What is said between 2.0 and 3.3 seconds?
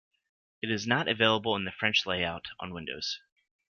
layout on Windows.